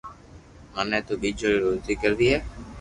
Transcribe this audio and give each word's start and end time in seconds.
مني 0.73 0.99
تو 1.07 1.13
ٻچو 1.21 1.47
ري 1.53 1.59
روزي 1.65 1.93
ڪروي 2.01 2.27
ھي 2.31 2.37